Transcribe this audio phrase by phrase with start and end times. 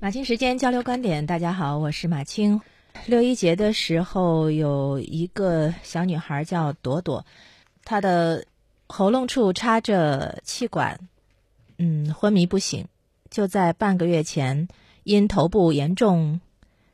[0.00, 2.60] 马青时间交流观点，大家好，我是马青。
[3.06, 7.26] 六一节的时候，有一个小女孩叫朵朵，
[7.84, 8.46] 她的
[8.86, 11.00] 喉咙处插着气管，
[11.78, 12.86] 嗯，昏迷不醒。
[13.28, 14.68] 就在半个月前，
[15.02, 16.40] 因头部严重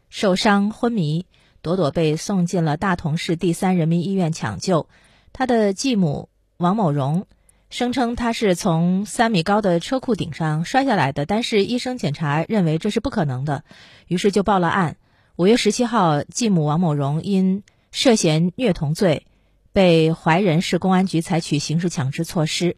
[0.08, 1.26] 受伤昏迷，
[1.60, 4.88] 朵朵被送进了大同市第三人民医院抢救。
[5.34, 7.26] 她的继母王某荣。
[7.74, 13.64] 声称他是从三米高的车库顶上摔下来的，但是医生检查认为这是不可能的，
[14.06, 14.96] 于是就报了案。
[15.34, 19.26] 五月十七号，继母王某荣因涉嫌虐童罪，
[19.72, 22.76] 被怀仁市公安局采取刑事强制措施。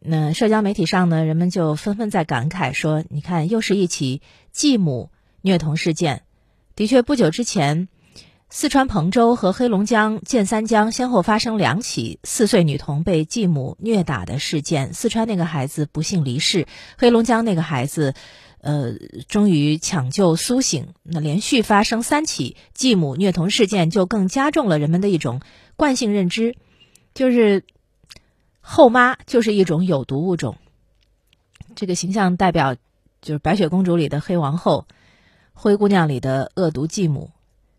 [0.00, 5.10] 那社交媒体上呢，人们就纷纷在感慨说：“你看，又是一起继母
[5.42, 6.22] 虐童事件。”
[6.74, 7.88] 的确，不久之前。
[8.48, 14.94] 四川彭州和黑龙江建三江先后发生两起四岁女童被继母虐打的事件。
[14.94, 18.14] 四川那个孩子不幸离世，黑龙江那个孩子，
[18.60, 18.94] 呃，
[19.26, 20.94] 终于抢救苏醒。
[21.02, 25.40] 那连续发生三起继母虐童事件，就更加重了人们的一种
[25.74, 26.54] 惯性认知，
[27.14, 27.64] 就是
[28.60, 30.56] 后妈就是一种有毒物种。
[31.74, 32.76] 这个形象代表
[33.20, 34.86] 就是白雪公主里的黑王后，
[35.52, 37.32] 灰姑娘里的恶毒继母。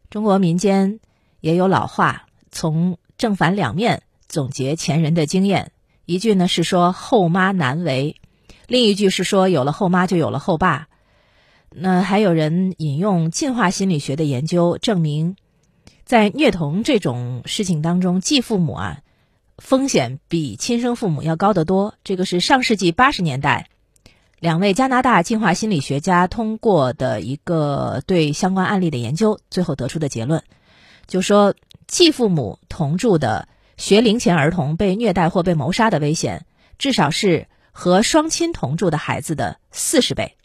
[0.10, 1.00] 中国民间
[1.42, 5.72] 也有老话，从正反两面总结前人的经验。
[6.06, 8.16] 一句呢是说后妈难为，
[8.68, 10.88] 另一句是说有了后妈就有了后爸。
[11.70, 15.36] 那还有人引用进化心理学的研究，证明
[16.06, 19.02] 在虐童这种事情当中，继父母啊
[19.58, 21.96] 风险比亲生父母要高得多。
[22.06, 23.70] 这个是上世纪八十年代。
[24.40, 30.44] 两位加拿大进化心理学家通过的一个对相关案例的研究，最后得出的结论，
[31.08, 31.56] 就说
[31.88, 36.46] 继父母同住的学龄前儿童被虐待或被谋杀的危险，
[36.78, 40.36] 至少是和双亲同住的孩子的四十倍。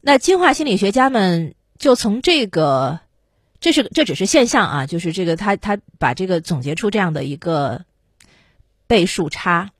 [0.00, 3.00] 那进化心理学家们就从这个，
[3.58, 7.84] 这是这只是现象啊，就是这个他他把这个总结出这样的一个
[8.86, 9.72] 倍数差。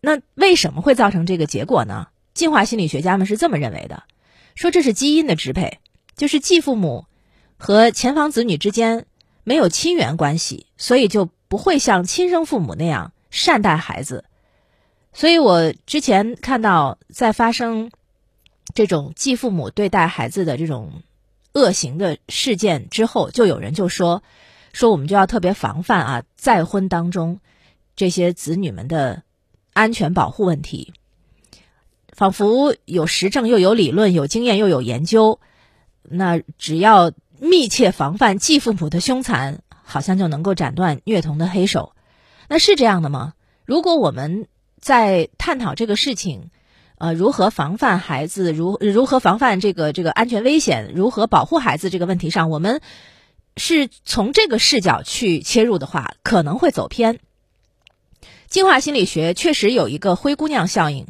[0.00, 2.08] 那为什么会造成这个结果呢？
[2.34, 4.02] 进化心理学家们是这么认为的，
[4.54, 5.78] 说这是基因的支配，
[6.16, 7.06] 就是继父母
[7.56, 9.06] 和前房子女之间
[9.42, 14.26] 没有亲缘关系，所以就不会像亲生父母那样善待孩子。
[15.14, 17.90] 所以我之前看到在发生
[18.74, 21.02] 这种继父母对待孩子的这种
[21.54, 24.22] 恶行的事件之后，就有人就说，
[24.74, 27.40] 说我们就要特别防范啊，再婚当中
[27.96, 29.22] 这些子女们的。
[29.76, 30.94] 安全保护问题，
[32.08, 35.38] 仿佛有实证又有理论，有经验又有研究。
[36.02, 41.92] 那只要密切防范继父母的凶残，好像就能够斩断虐童的黑手。
[42.48, 43.34] 那是这样的吗？
[43.66, 44.46] 如果我们
[44.80, 46.50] 在探讨这个事情，
[46.96, 52.80] 呃，如何防范孩子，如如何防范这个这个安全危险，如何保护孩子这个问题上，我们
[53.58, 57.18] 是从这个视角去切入的话，可能会走偏。
[58.48, 61.06] 进化心理学确实有一个灰姑娘效应，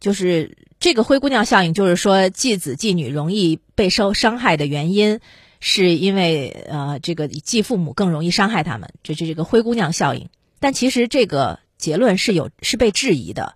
[0.00, 5.20] 就是这个灰姑娘效应，就是说继子继女容易被受伤害的原因，
[5.60, 10.28] 是因为呃这个继父母更容易伤害他们，这是这个灰姑娘效应。
[10.60, 13.54] 但其实这个结论是有是被质疑的，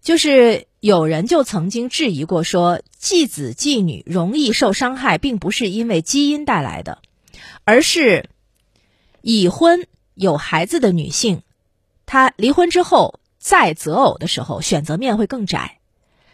[0.00, 7.02] 就是有人就曾经质疑过说，继子继女容易受伤害，并不是因为基因带来的，
[7.64, 8.30] 而是
[9.20, 11.42] 已婚有孩子的女性。
[12.06, 15.78] 他离婚之后再择偶的时候，选择面会更窄，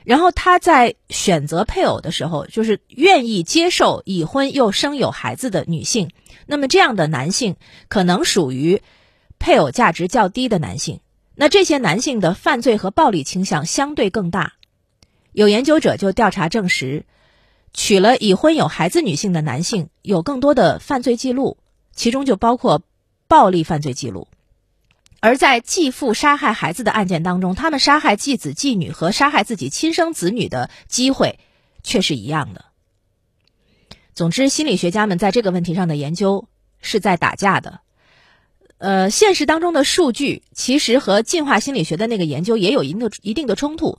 [0.05, 6.11] 然后他在选择配偶的时候，就是愿意接受已婚又生有孩子的女性。
[6.47, 7.57] 那么这样的男性
[7.89, 8.83] 可能属于
[9.39, 11.01] 配偶价值较低的男性。
[11.35, 14.55] 那这些男性的犯罪和暴力倾向相对更大。
[15.33, 17.07] 有研究者就调查证实，
[17.73, 21.57] 娶了已婚有孩子女性的男性有更多的犯罪记录，
[21.95, 22.83] 其中就包括
[23.29, 24.27] 暴力犯罪记录。
[25.21, 31.39] 而在继父杀害孩子的案件当中，他们杀害继子继女和杀害自己亲生子女的机会
[31.83, 32.65] 却是一样的。
[34.15, 36.49] 总之，心理学家们在这个问题上的研究
[36.81, 37.81] 是在打架的。
[38.79, 43.99] 呃，现实当中的数据其实和进化心理学的那个研究也有一定的一定的冲突。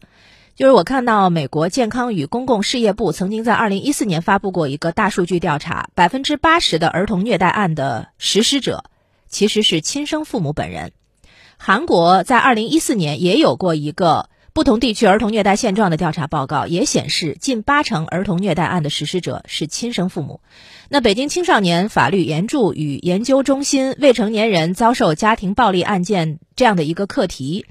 [0.55, 8.85] 就是我看到美国健康与公共事业部曾经在二零一四年发布过一个大数据调查，百分之八十的儿童虐待案的实施者
[9.27, 10.91] 其实是亲生父母本人。
[11.63, 20.41] 韩国在二零一四年也有过一个不同地区儿童虐待现状的调查报告，也显示近八成儿童虐待案的实施者是亲生父母。
[20.89, 27.67] 那北京青少年法律援助与研究中心未成年人遭受家庭暴力案件这样的一个课题，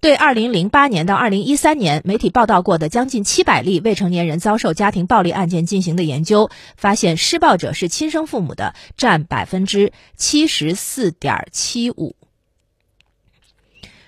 [0.00, 6.48] 对2008年到2013年媒体报道过的将近700例未成年人遭受家庭暴力案件进行的研究，
[6.78, 12.16] 发现施暴者是亲生父母的占百分之七十四点七五。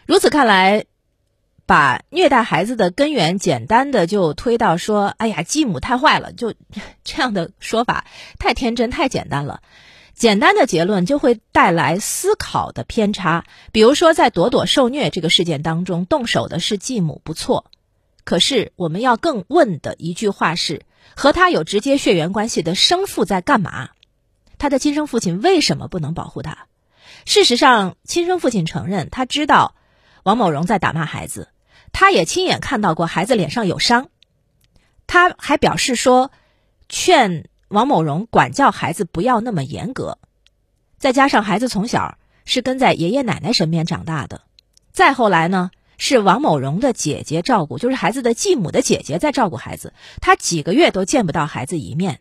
[0.06, 0.84] 如此看来，
[1.66, 6.54] 把虐待孩子的根源简单的就推到说：“哎呀，继母太坏了。”就
[7.02, 8.06] 这样的说法
[8.38, 9.62] 太天真、太简单了。
[10.14, 13.44] 简单的结论就会带来思考的偏差。
[13.72, 17.70] 比如说，在朵朵受虐这个事件当中，动手的是继母，不错。
[18.24, 20.82] 可是我们要更问的一句话是：
[21.16, 23.90] 和他有直接血缘关系的生父在干嘛？
[24.56, 26.66] 他的亲生父亲为什么不能保护他？
[27.24, 29.74] 事实上，亲生父亲承认他知道
[30.26, 31.50] 王某荣在打骂孩子，
[31.92, 34.08] 他也亲眼看到过孩子脸上有伤。
[35.06, 36.32] 他还表示说，
[36.88, 37.48] 劝。
[37.68, 40.18] 王某荣管教孩子不要那么严格，
[40.98, 44.42] 再加上孩子从小是跟在爷爷奶奶身边长大的，
[44.92, 52.20] 再后来呢是王某荣的姐姐照顾，就是孩子的继母的姐姐在照顾孩子，他几个月都见不到孩子一面。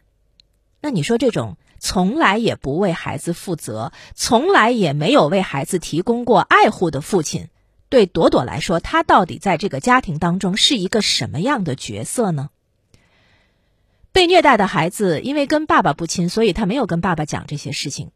[0.81, 7.49] 那你说这种从来也不为孩子负责，从来也没有为孩子提供过爱护的父亲，
[7.95, 12.49] 对朵朵来说，他到底在这个家庭当中是一个什么样的角色呢？
[14.11, 18.11] 被虐待的孩子因为跟爸爸不亲，所以他没有跟爸爸讲这些事情。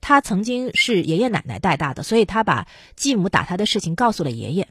[0.00, 2.66] 他曾经是爷爷奶奶带大的，所以他把
[2.96, 4.66] 继母打他的事情告诉了爷爷。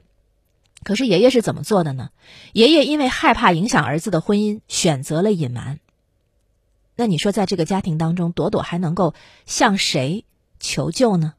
[0.83, 2.09] 可是爷爷是怎么做的呢？
[2.51, 5.79] 爷爷因为害怕影响儿子的婚姻，选择了隐瞒。
[6.97, 9.13] 那你说，在这个家庭当中，朵朵还能够
[9.45, 10.25] 向谁
[10.59, 11.35] 求救呢？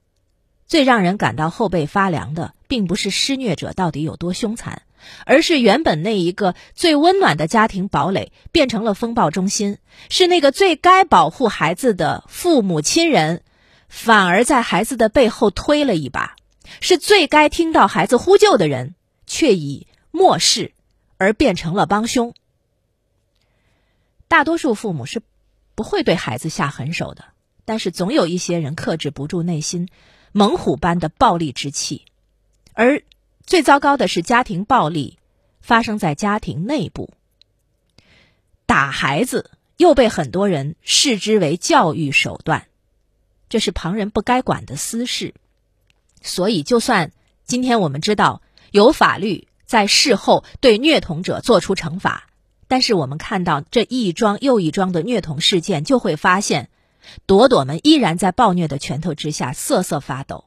[0.72, 4.80] 最让人感到后背发凉的，并不是施虐者到底有多凶残。
[5.26, 9.76] 而是原本那一个最温暖的家庭堡垒变成了风暴中心，
[10.08, 13.42] 是那个最该保护孩子的父母亲人，
[13.90, 16.36] 反而在孩子的背后推了一把；
[16.80, 18.94] 是最该听到孩子呼救的人，
[19.26, 20.72] 却以漠视
[21.18, 22.32] 而变成了帮凶。
[24.26, 25.20] 大多数父母是
[25.74, 27.24] 不会对孩子下狠手的，
[27.66, 29.90] 但是总有一些人克制不住内心
[30.32, 32.06] 猛虎般的暴力之气，
[32.72, 33.02] 而。
[33.44, 35.18] 最糟糕的是，家庭暴力
[35.60, 37.12] 发生在家庭内部。
[38.66, 42.68] 打孩子又被很多人视之为教育手段，
[43.48, 45.34] 这是旁人不该管的私事。
[46.22, 47.10] 所以，就算
[47.44, 52.28] 今天我们知道有法律在事后对虐童者做出惩罚，
[52.68, 56.70] 但是我们看到这一桩又一桩的虐童事件，就会发现，
[57.26, 60.44] 朵朵们依然在暴虐的拳头之下瑟瑟发抖。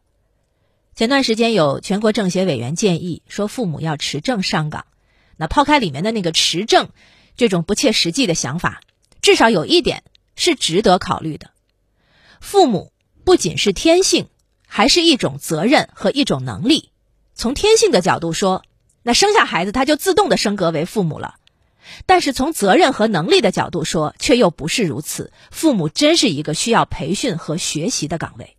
[0.95, 4.85] 前段时间有全国政协委员建议说，父母要持证上岗。
[5.37, 6.89] 那抛开里面的那个持证
[7.35, 8.79] 这种不切实际的想法，
[9.21, 10.03] 至少有一点
[10.37, 11.51] 是值得考虑的：
[12.39, 12.93] 父母
[13.25, 14.29] 不仅是天性，
[14.65, 16.91] 还是一种责任和一种能力。
[17.33, 18.63] 从天性的角度说，
[19.03, 21.35] 那生下孩子他就自动的升格为父母了；
[22.05, 25.31] 但是从责任和能力的角度说，却又不是如此。
[25.51, 28.55] 父母真是一个需要培训和学习的岗位。